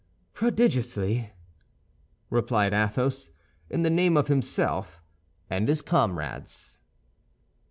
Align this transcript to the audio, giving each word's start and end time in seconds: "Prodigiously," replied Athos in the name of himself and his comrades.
"Prodigiously," 0.33 1.29
replied 2.31 2.73
Athos 2.73 3.29
in 3.69 3.83
the 3.83 3.89
name 3.91 4.17
of 4.17 4.29
himself 4.29 5.03
and 5.47 5.69
his 5.69 5.83
comrades. 5.83 6.79